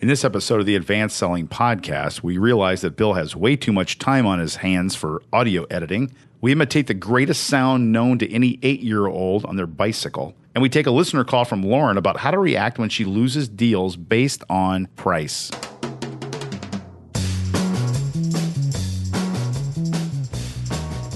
[0.00, 3.70] In this episode of the Advanced Selling Podcast, we realize that Bill has way too
[3.70, 6.10] much time on his hands for audio editing.
[6.40, 10.34] We imitate the greatest sound known to any eight year old on their bicycle.
[10.54, 13.46] And we take a listener call from Lauren about how to react when she loses
[13.46, 15.50] deals based on price.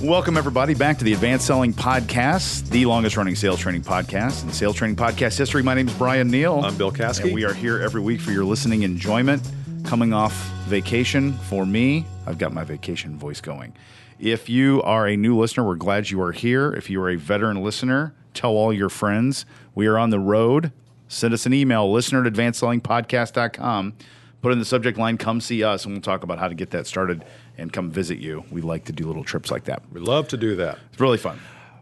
[0.04, 4.52] Welcome, everybody, back to the Advanced Selling Podcast, the longest running sales training podcast in
[4.52, 5.62] sales training podcast history.
[5.62, 6.60] My name is Bryan Neale.
[6.62, 7.24] I'm Bill Caskey.
[7.24, 9.40] And we are here every week for your listening enjoyment.
[9.82, 10.34] Coming off
[10.66, 13.74] vacation for me, I've got my vacation voice going.
[14.18, 16.70] If you are a new listener, we're glad you are here.
[16.74, 19.46] If you are a veteran listener, tell all your friends.
[19.74, 20.70] We are on the road.
[21.08, 23.94] Send us an email, listener at advancedsellingpodcast.com.
[24.44, 26.72] Put in the subject line, come see us, and we'll talk about how to get
[26.72, 27.24] that started
[27.56, 28.44] and come visit you.
[28.50, 29.82] We like to do little trips like that.
[29.90, 30.78] We love to do that.
[30.92, 31.40] It's really fun.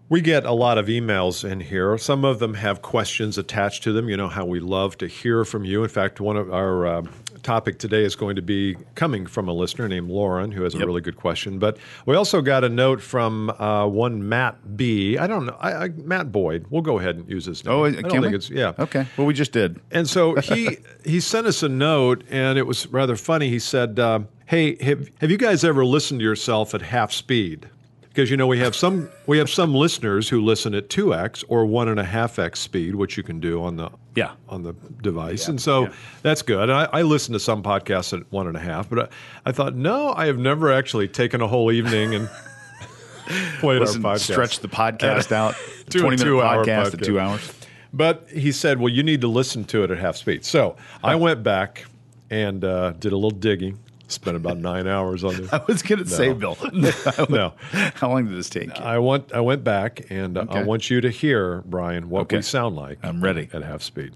[0.08, 1.98] We get a lot of emails in here.
[1.98, 4.08] Some of them have questions attached to them.
[4.08, 5.82] You know how we love to hear from you.
[5.82, 7.02] In fact, one of our uh,
[7.42, 10.78] topic today is going to be coming from a listener named Lauren, who has a
[10.78, 11.58] really good question.
[11.58, 15.18] But we also got a note from uh, one Matt B.
[15.18, 16.66] I don't know, I, I, Matt Boyd.
[16.70, 17.74] We'll go ahead and use his name.
[17.74, 18.34] Oh, I can don't think we?
[18.34, 18.72] it's yeah.
[18.78, 19.06] Okay.
[19.16, 19.80] Well, we just did.
[19.90, 23.48] And so he he sent us a note, and it was rather funny.
[23.48, 27.68] He said, uh, "Hey, have, have you guys ever listened to yourself at half speed?
[28.08, 31.42] Because you know we have some we have some listeners who listen at two x
[31.48, 34.32] or one and a half x speed, which you can do on the Yeah.
[34.48, 35.88] on the device, and so
[36.22, 36.68] that's good.
[36.68, 39.08] And I, I listen to some podcasts at one and a half, but I,
[39.48, 42.28] I thought, no, I have never actually taken a whole evening and
[43.60, 44.32] played Listen, our podcast.
[44.32, 45.54] stretch the podcast out.
[45.90, 47.04] To a 20 minute two-hour podcast to podcast.
[47.04, 47.52] two hours.
[47.92, 50.44] But he said, well, you need to listen to it at half speed.
[50.44, 51.84] So I went back
[52.30, 53.78] and uh, did a little digging.
[54.12, 55.52] Spent about nine hours on this.
[55.52, 56.56] I was going to say, Bill.
[57.28, 57.54] No,
[57.94, 58.66] How long did this take?
[58.78, 58.84] you?
[58.84, 59.32] I went.
[59.32, 62.36] I went back, and uh, I want you to hear, Bryan, what Okay.
[62.36, 62.98] we sound like.
[63.02, 63.48] I'm ready.
[63.52, 64.12] at half speed.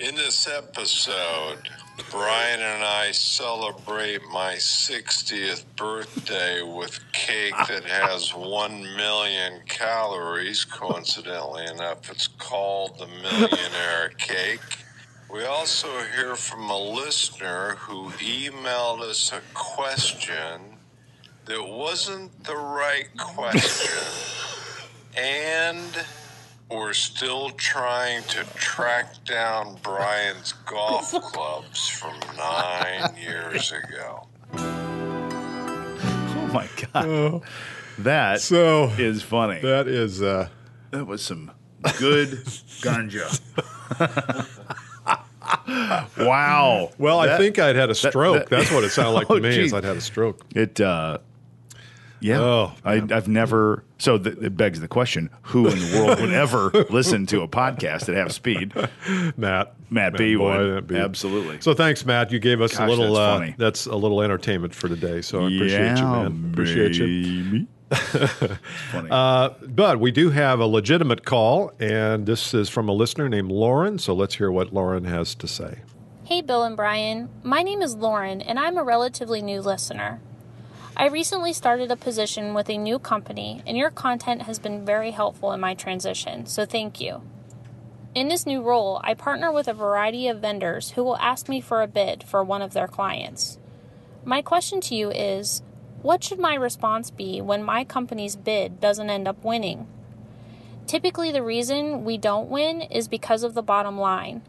[0.00, 1.58] In this episode,
[2.10, 10.64] Bryan and I celebrate my 60th birthday with cake that has 1 million calories.
[10.64, 14.60] Coincidentally enough, it's called the Millionaire Cake.
[15.30, 20.60] We also hear from a listener who emailed us a question
[21.46, 24.02] that wasn't the right question.
[25.16, 26.04] and
[26.70, 34.26] we're still trying to track down Bryan's golf clubs from nine years ago.
[36.36, 37.42] Oh my god,
[37.98, 38.88] that is So
[39.20, 39.60] funny.
[39.60, 40.22] that is.
[40.22, 40.48] Uh,
[40.92, 41.50] that was some
[41.98, 42.28] good
[42.80, 43.40] ganja.
[46.18, 46.90] wow.
[46.98, 48.36] well, I think I'd had a stroke.
[48.36, 49.64] that- That's what it sounded like Oh, to me.
[49.64, 49.72] Is.
[49.72, 50.40] I'd had a stroke.
[50.54, 50.80] it.
[50.80, 51.18] Uh,
[52.20, 52.40] yeah.
[52.40, 53.84] Oh, I, I've never.
[53.98, 57.48] So th- it begs the question: Who in the world would ever listen to a
[57.48, 58.72] podcast at half speed?
[59.36, 59.74] Matt.
[59.90, 60.74] Matt B Boyd, would.
[60.74, 60.96] Matt B.
[60.96, 61.60] Absolutely.
[61.60, 62.32] So thanks, Matt.
[62.32, 63.14] You gave us Gosh, a little.
[63.14, 63.54] that's uh, funny.
[63.58, 65.20] that's a little entertainment for today.
[65.20, 66.50] So I appreciate you, man.
[66.52, 67.66] Appreciate you.
[67.94, 69.08] Funny.
[69.10, 73.50] Uh, but we do have a legitimate call, and this is from a listener named
[73.50, 73.98] Lauren.
[73.98, 75.80] So let's hear what Lauren has to say.
[76.24, 77.28] Hey, Bill and Bryan.
[77.42, 80.20] My name is Lauren, and I'm a relatively new listener.
[80.96, 85.10] I recently started a position with a new company, and your content has been very
[85.10, 87.20] helpful in my transition, so thank you.
[88.14, 91.60] In this new role, I partner with a variety of vendors who will ask me
[91.60, 93.58] for a bid for one of their clients.
[94.24, 95.62] My question to you is
[96.04, 99.86] what should my response be when my company's bid doesn't end up winning?
[100.86, 104.42] Typically, the reason we don't win is because of the bottom line.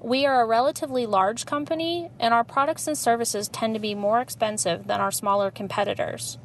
[0.00, 4.20] We are a relatively large company, and our products and services tend to be more
[4.20, 6.38] expensive than our smaller competitors.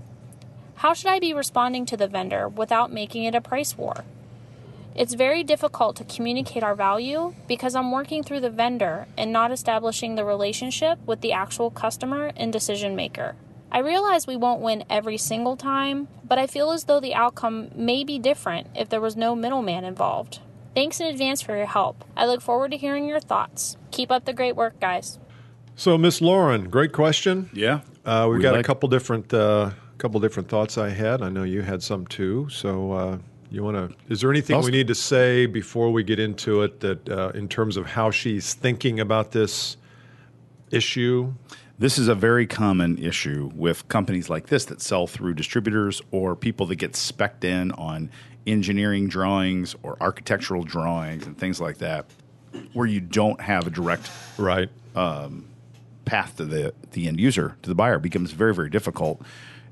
[0.77, 4.03] How should I be responding to the vendor without making it a price war?
[4.95, 9.51] It's very difficult to communicate our value because I'm working through the vendor and not
[9.51, 13.35] establishing the relationship with the actual customer and decision maker.
[13.71, 17.69] I realize we won't win every single time, but I feel as though the outcome
[17.75, 20.39] may be different if there was no middleman involved.
[20.75, 22.03] Thanks in advance for your help.
[22.17, 23.77] I look forward to hearing your thoughts.
[23.91, 25.19] Keep up the great work, guys.
[25.75, 27.49] So, Miss Lauren, great question.
[27.53, 27.81] yeah.
[28.05, 31.21] Uh, we've We got like- a couple different, uh, couple different thoughts I had.
[31.21, 32.47] I know you had some too.
[32.49, 33.17] So, uh,
[33.51, 33.95] you want to?
[34.11, 36.79] Is there anything I'll we need to say before we get into it?
[36.81, 39.77] That uh, in terms of how she's thinking about this
[40.71, 41.33] issue.
[41.79, 46.35] This is a very common issue with companies like this that sell through distributors or
[46.35, 48.09] people that get specced in on
[48.45, 52.05] engineering drawings or architectural drawings and things like that,
[52.73, 54.69] where you don't have a direct Right.
[56.03, 59.21] path to the the end user to the buyer It becomes very very difficult.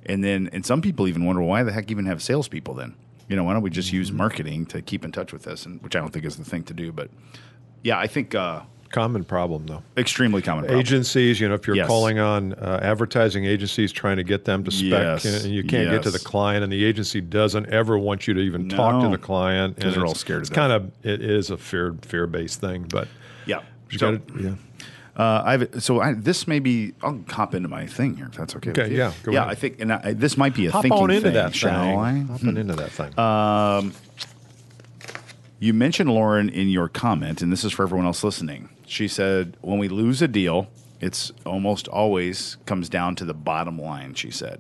[0.06, 2.96] And then and some people even wonder why the heck even have salespeople then?
[3.28, 5.66] You know, why don't we just use marketing to keep in touch with this?
[5.66, 7.10] And which I don't think is the thing to do, but
[7.84, 9.84] yeah, I think uh, Common problem, though.
[9.98, 10.64] Extremely common.
[10.64, 10.80] Problem.
[10.80, 11.88] Agencies, you know, if you're Yes.
[11.88, 14.92] calling on uh, advertising agencies trying to get them to spec,
[15.24, 15.44] Yes.
[15.44, 18.40] and you can't get to the client, and the agency doesn't ever want you to
[18.40, 20.56] even talk to the client, and they're all it's- scared It's that.
[20.56, 23.08] kind of it is a fear fear based thing, but
[23.46, 23.60] Yeah.
[23.90, 24.52] you So, got yeah.
[25.18, 26.94] uh, I've so I, this may be.
[27.04, 28.70] I'll hop into my thing here if that's okay.
[28.72, 29.40] Okay, yeah, go yeah.
[29.42, 29.52] ahead.
[29.52, 31.84] I think, and I, this might be a Hop thinking on into thing, that shall
[31.84, 32.00] thing.
[32.00, 32.20] I?
[32.32, 33.14] Hopping into that thing.
[35.60, 38.70] You mentioned Lauren in your comment, and this is for everyone else listening.
[38.86, 40.68] She said, "When we lose a deal,
[41.02, 44.60] it's almost always comes down to the bottom line." She said,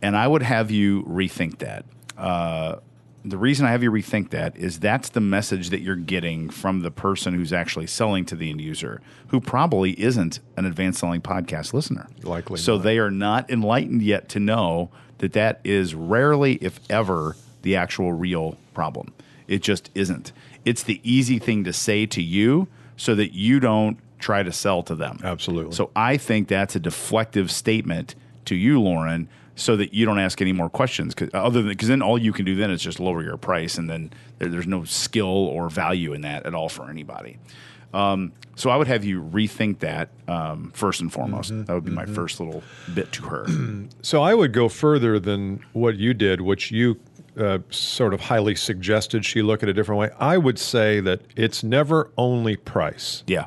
[0.00, 1.84] and I would have you rethink that.
[2.16, 2.76] Uh,
[3.24, 6.80] the reason I have you rethink that is that's the message that you're getting from
[6.80, 11.20] the person who's actually selling to the end user, who probably isn't an advanced selling
[11.20, 12.06] podcast listener.
[12.22, 12.84] Likely so not.
[12.84, 18.12] they are not enlightened yet to know that that is rarely, if ever, the actual
[18.12, 19.12] real problem.
[19.50, 20.32] It just isn't.
[20.64, 24.82] It's the easy thing to say to you so that you don't try to sell
[24.84, 25.18] to them.
[25.24, 25.72] Absolutely.
[25.72, 28.14] So I think that's a deflective statement
[28.44, 31.14] to you, Lauren, so that you don't ask any more questions.
[31.14, 33.76] Cause other than because then all you can do then is just lower your price,
[33.76, 37.38] and then there, there's no skill or value in that at all for anybody.
[37.92, 41.50] Um, so I would have you rethink that um, first and foremost.
[41.50, 41.64] Mm-hmm.
[41.64, 42.62] That would be my first little
[42.94, 43.46] bit to her.
[44.02, 47.00] So I would go further than what you did, which you
[47.40, 50.10] uh, sort of highly suggested she look at a different way.
[50.18, 53.22] I would say that it's never only price.
[53.26, 53.46] yeah.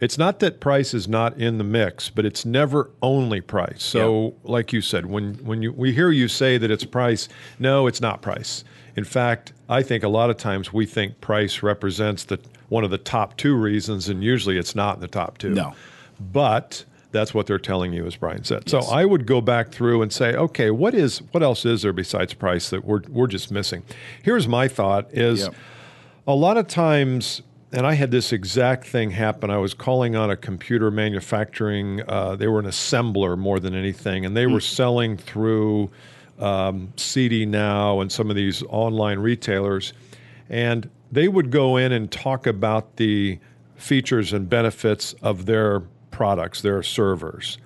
[0.00, 3.82] It's not that price is not in the mix, but it's never only price.
[3.82, 7.86] So, like you said, when when you we hear you say that it's price, no,
[7.86, 8.64] it's not price.
[8.96, 12.38] In fact, I think a lot of times we think price represents the
[12.68, 15.50] one of the top two reasons, and usually it's not in the top two.
[15.50, 15.72] No.
[16.20, 16.84] but
[17.14, 18.64] that's what they're telling you, as Bryan said.
[18.66, 18.70] Yes.
[18.72, 21.94] So I would go back through and say, okay, what is what else is there
[21.94, 23.82] besides price that we're we're just missing?
[24.22, 25.54] Here's my thought: is Yep.
[26.26, 27.40] a lot of times,
[27.72, 29.48] and I had this exact thing happen.
[29.48, 32.02] I was calling on a computer manufacturing.
[32.06, 35.90] Uh, they were an assembler more than anything, and they were selling through
[36.40, 39.92] um, CD Now and some of these online retailers,
[40.50, 43.38] and they would go in and talk about the
[43.76, 45.82] features and benefits of their
[46.14, 47.58] products, their servers.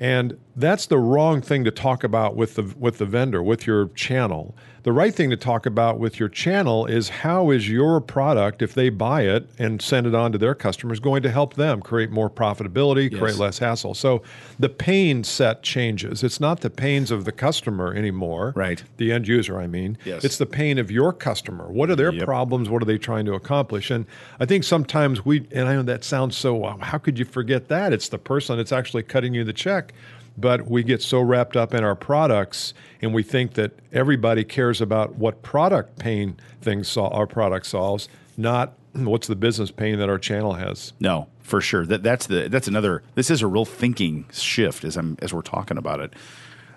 [0.00, 3.88] And that's the wrong thing to talk about with the with the vendor, with your
[3.88, 4.54] channel.
[4.84, 8.72] The right thing to talk about with your channel is how is your product, if
[8.72, 12.12] they buy it and send it on to their customers, going to help them create
[12.12, 13.94] more profitability, create less hassle.
[13.94, 14.22] So
[14.60, 16.22] the pain set changes.
[16.22, 18.52] It's not the pains of the customer anymore.
[18.54, 18.80] Right.
[18.96, 19.98] The end user, I mean.
[20.04, 20.24] Yes.
[20.24, 21.66] It's the pain of your customer.
[21.66, 22.24] What are their Yep.
[22.24, 22.70] problems?
[22.70, 23.90] What are they trying to accomplish?
[23.90, 24.06] And
[24.38, 27.92] I think sometimes we, and I know that sounds so, how could you forget that?
[27.92, 29.92] It's the person that's actually cutting you the check.
[30.38, 34.80] But we get so wrapped up in our products and we think that everybody cares
[34.80, 40.08] about what product pain things sol- our product solves, not what's the business pain that
[40.08, 40.92] our channel has.
[41.00, 41.86] No, for sure.
[41.86, 43.02] That that's the that's another.
[43.14, 46.12] This is a real thinking shift as I'm as we're talking about it.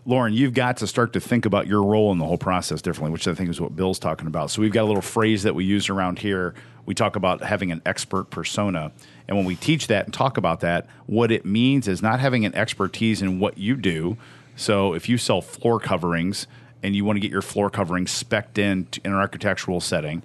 [0.06, 3.12] Lauren, you've got to start to think about your role in the whole process differently,
[3.12, 4.50] which I think is what Bill's talking about.
[4.50, 6.56] So we've got a little phrase that we use around here.
[6.86, 8.92] We talk about having an expert persona.
[9.28, 12.46] And when we teach that and talk about that, what it means is not having
[12.46, 14.18] an expertise in what you do.
[14.56, 16.48] So if you sell floor coverings
[16.82, 20.24] and you want to get your floor covering specced in in an architectural setting,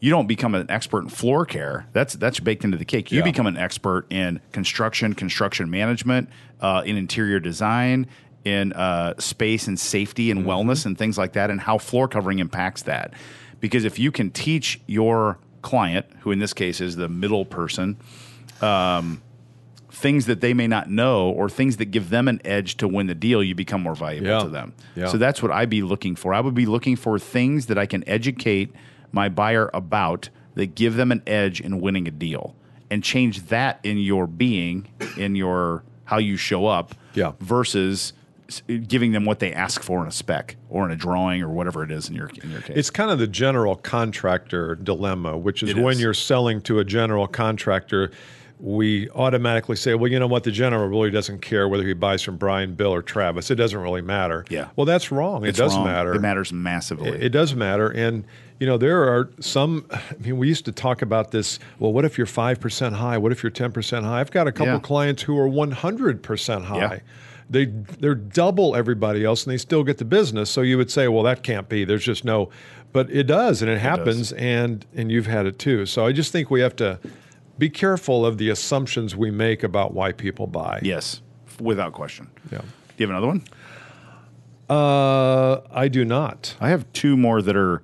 [0.00, 1.86] you don't become an expert in floor care.
[1.92, 3.12] That's that's baked into the cake.
[3.12, 3.24] You Yeah.
[3.24, 6.28] become an expert in construction, construction management,
[6.60, 8.06] uh, in interior design,
[8.44, 12.38] in uh, space and safety and wellness and things like that, and how floor covering
[12.38, 13.12] impacts that.
[13.60, 17.96] Because if you can teach your client, who in this case is the middle person,
[18.60, 19.22] um,
[19.90, 23.06] things that they may not know or things that give them an edge to win
[23.06, 24.40] the deal, you become more valuable Yeah.
[24.40, 24.72] to them.
[24.96, 25.06] Yeah.
[25.06, 26.34] So that's what I'd be looking for.
[26.34, 28.72] I would be looking for things that I can educate
[29.12, 32.54] my buyer about that give them an edge in winning a deal
[32.90, 37.32] and change that in your being, in your how you show up Yeah.
[37.40, 38.12] versus
[38.88, 41.82] giving them what they ask for in a spec or in a drawing or whatever
[41.82, 42.76] it is in your in your case.
[42.76, 46.00] It's kind of the general contractor dilemma, which is It when is.
[46.00, 48.10] you're selling to a general contractor,
[48.60, 52.22] we automatically say, well, you know what, the general really doesn't care whether he buys
[52.22, 53.50] from Bryan, Bill, or Travis.
[53.50, 54.44] It doesn't really matter.
[54.48, 54.68] Yeah.
[54.76, 55.44] Well, that's wrong.
[55.44, 55.84] It's it does wrong.
[55.86, 56.14] matter.
[56.14, 57.08] It matters massively.
[57.10, 57.88] It, it does matter.
[57.90, 58.24] And,
[58.60, 61.58] you know, there are some, I mean, we used to talk about this.
[61.78, 63.18] Well, what if you're 5% high?
[63.18, 64.20] What if you're 10% high?
[64.20, 64.78] I've got a couple Yeah.
[64.80, 66.76] clients who are 100% high.
[66.76, 66.98] Yeah.
[67.50, 70.50] They, they're double everybody else and they still get the business.
[70.50, 71.84] So you would say, well, that can't be.
[71.84, 72.48] There's just no,
[72.92, 75.84] but it does and it happens and, and you've had it too.
[75.86, 76.98] So I just think we have to
[77.58, 80.80] be careful of the assumptions we make about why people buy.
[80.82, 81.20] yes,
[81.60, 82.30] without question.
[82.50, 82.58] Yeah.
[82.58, 82.64] Do
[82.96, 83.44] you have another one?
[84.68, 86.56] Uh, I do not.
[86.60, 87.82] I have two more that are,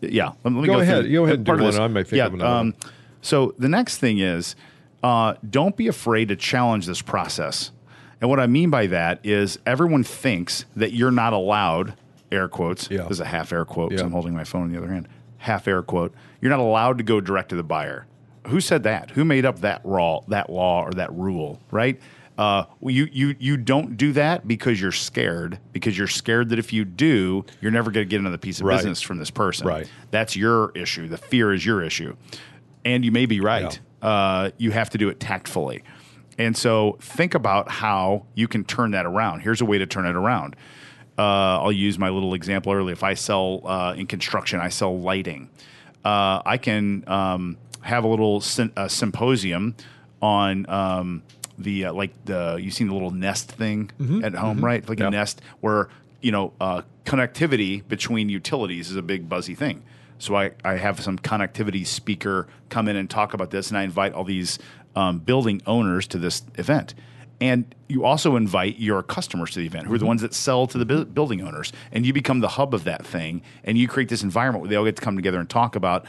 [0.00, 0.32] yeah.
[0.44, 1.04] Let, me Go go ahead.
[1.04, 1.82] through Go ahead and part do of one.
[1.82, 2.74] I may think yeah, of another one.
[3.22, 4.54] So the next thing is,
[5.02, 7.72] uh, don't be afraid to challenge this process.
[8.20, 11.94] And what I mean by that is everyone thinks that you're not allowed,
[12.32, 13.02] air quotes, Yeah.
[13.02, 14.06] this is a half air quote 'cause Yeah.
[14.06, 15.08] I'm holding my phone in the other hand,
[15.38, 18.06] half air quote, you're not allowed to go direct to the buyer.
[18.48, 19.10] Who said that?
[19.10, 22.00] Who made up that raw, that law or that rule, right?
[22.38, 26.72] Uh, you, you, you don't do that because you're scared, because you're scared that if
[26.72, 28.76] you do, you're never going to get another piece of Right.
[28.76, 29.66] business from this person.
[29.66, 29.90] Right.
[30.12, 31.08] That's your issue.
[31.08, 32.14] The fear is your issue.
[32.84, 33.78] And you may be right.
[34.00, 35.82] Uh, you have to do it tactfully.
[36.38, 39.40] And so think about how you can turn that around.
[39.40, 40.54] Here's a way to turn it around.
[41.18, 42.92] Uh, I'll use my little example earlier.
[42.92, 45.50] If I sell uh, in construction, I sell lighting.
[46.04, 48.42] Uh, I can um, have a little
[48.76, 49.74] uh, symposium
[50.22, 51.22] on um,
[51.58, 53.90] the uh, like the you've seen the little nest thing
[54.22, 54.88] at home, right?
[54.88, 55.08] Like Yep.
[55.08, 55.88] a nest where
[56.22, 59.82] you know uh, connectivity between utilities is a big buzzy thing.
[60.20, 63.82] So I, I have some connectivity speaker come in and talk about this, and I
[63.82, 64.58] invite all these
[64.98, 66.92] um, building owners to this event.
[67.40, 70.66] And you also invite your customers to the event, who are the ones that sell
[70.66, 73.86] to the bu- building owners, and you become the hub of that thing, and you
[73.86, 76.04] create this environment where they all get to come together and talk about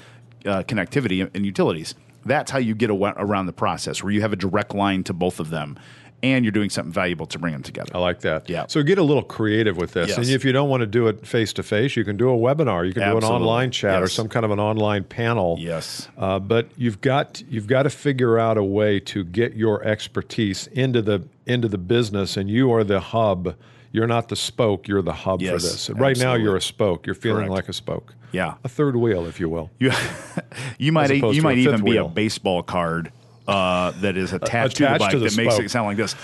[0.45, 1.93] uh, connectivity and, and utilities.
[2.25, 5.39] That's how you get around the process, where you have a direct line to both
[5.39, 5.77] of them,
[6.21, 7.91] and you're doing something valuable to bring them together.
[7.93, 8.49] I like that.
[8.49, 8.65] Yeah.
[8.67, 10.09] So get a little creative with this.
[10.09, 10.17] Yes.
[10.17, 12.37] And if you don't want to do it face to face, you can do a
[12.37, 12.85] webinar.
[12.85, 15.57] You can do an online chat or some kind of an online panel.
[15.59, 16.07] Yes.
[16.17, 20.67] Uh, but you've got you've got to figure out a way to get your expertise
[20.67, 23.55] into the into the business, and you are the hub.
[23.91, 24.87] You're not the spoke.
[24.87, 25.89] You're the hub for this.
[25.89, 27.07] Right now, you're a spoke.
[27.07, 27.51] You're feeling Correct.
[27.51, 28.13] like a spoke.
[28.31, 28.55] Yeah.
[28.63, 29.71] A third wheel, if you will.
[29.79, 29.91] You,
[30.77, 33.11] you might you might even be a baseball card
[33.49, 36.15] uh, that is attached, to the bike to the that makes it sound like this.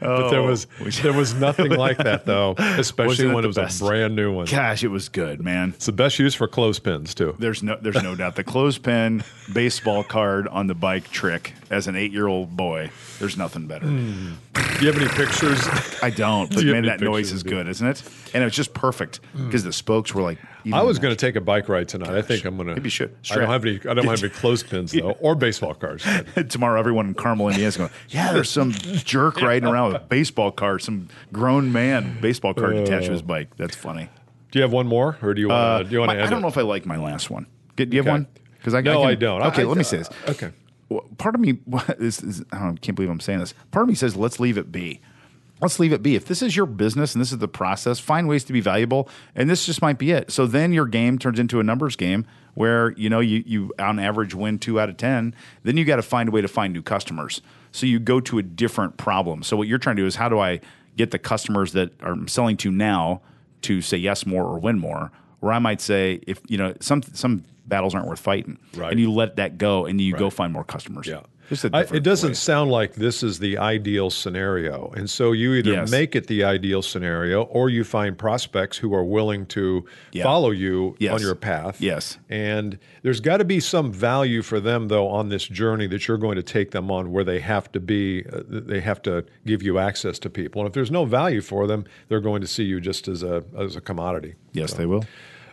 [0.00, 0.66] But there was
[1.02, 3.34] there was nothing like that though, especially Oh.
[3.34, 3.80] When it was best?
[3.80, 4.46] a brand new one.
[4.46, 5.70] Gosh, it was good, man.
[5.76, 7.36] It's the best use for clothespins too.
[7.38, 8.36] There's no there's no doubt.
[8.36, 12.90] The clothespin baseball card on the bike trick as an eight year old boy.
[13.18, 13.86] There's nothing better.
[13.86, 14.32] Hmm.
[14.78, 15.66] Do you have any pictures?
[16.04, 18.00] I don't, but Do man, that noise is good, isn't it?
[18.32, 19.46] And it was just perfect mm.
[19.46, 20.38] because the spokes were like.
[20.72, 22.10] I was going to take a bike ride tonight.
[22.10, 22.74] I think I'm going to.
[22.74, 23.16] Maybe you should.
[23.30, 23.80] I don't have any.
[23.88, 26.06] I don't have any clothespins though, or baseball cards.
[26.48, 27.90] Tomorrow, everyone in Carmel, Indiana is going.
[28.08, 32.76] Yeah, there's some jerk riding around with a baseball card, some grown man baseball card
[32.76, 33.24] attached to his oh.
[33.24, 33.56] bike.
[33.56, 34.10] That's funny.
[34.50, 35.86] Do you have one more, or do you want to?
[35.86, 36.24] Uh, do you want My- to?
[36.24, 37.46] I don't know if I like my last one.
[37.76, 38.12] Get- Do you have Okay.
[38.12, 38.26] one?
[38.58, 39.42] Because I No, I don't.
[39.42, 40.10] Okay, I- let me say this.
[40.28, 40.50] Okay.
[41.18, 41.58] Part of me
[41.98, 43.54] is, I don't, can't believe I'm saying this.
[43.70, 45.00] Part of me says let's leave it be.
[45.60, 46.14] Let's leave it be.
[46.14, 49.08] If this is your business and this is the process, find ways to be valuable,
[49.34, 50.30] and this just might be it.
[50.30, 53.98] So then your game turns into a numbers game where you know you you on
[53.98, 55.34] average win two out of ten.
[55.64, 57.42] Then you got to find a way to find new customers.
[57.72, 59.42] So you go to a different problem.
[59.42, 60.60] So what you're trying to do is how do I
[60.96, 63.20] get the customers that I'm selling to now
[63.62, 65.10] to say yes more or win more?
[65.40, 68.90] Or I might say if you know some some battles aren't worth fighting, Right.
[68.90, 71.06] and you let that go and you go find more customers.
[71.06, 71.20] Yeah.
[71.48, 72.34] Just a I, it doesn't way.
[72.34, 74.92] sound like this is the ideal scenario.
[74.96, 75.90] And so you either Yes.
[75.90, 80.24] make it the ideal scenario or you find prospects who are willing to Yeah.
[80.24, 81.14] follow you Yes.
[81.14, 81.80] on your path.
[81.80, 82.18] Yes.
[82.28, 86.18] And there's got to be some value for them, though, on this journey that you're
[86.18, 89.62] going to take them on where they have to be, uh, they have to give
[89.62, 90.60] you access to people.
[90.60, 93.42] And if there's no value for them, they're going to see you just as a,
[93.56, 94.34] as a commodity.
[94.52, 95.04] Yes, they will.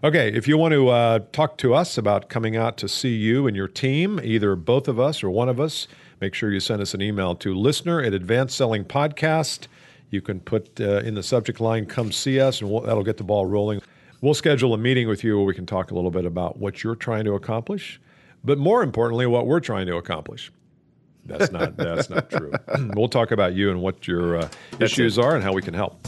[0.03, 3.47] Okay, if you want to uh, talk to us about coming out to see you
[3.47, 5.87] and your team, either both of us or one of us,
[6.19, 9.67] make sure you send us an email to listener at Advanced Selling Podcast.
[10.09, 13.15] You can put uh, in the subject line, come see us, and we'll, that'll get
[13.15, 13.81] the ball rolling.
[14.19, 16.83] We'll schedule a meeting with you where we can talk a little bit about what
[16.83, 17.99] you're trying to accomplish,
[18.43, 20.51] but more importantly, what we're trying to accomplish.
[21.25, 22.51] That's not that's not true.
[22.95, 24.49] we'll talk about you and what your uh,
[24.81, 26.05] issues are and how we can help.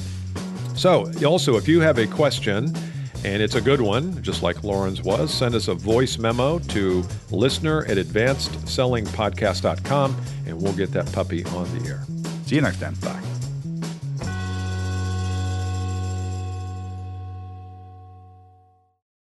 [0.76, 2.76] So, also, if you have a question
[3.24, 7.04] and it's a good one, just like Lauren's was, send us a voice memo to
[7.32, 12.04] listener at advancedsellingpodcast.com and we'll get that puppy on the air.
[12.46, 12.94] See you next time.
[12.96, 13.22] Bye.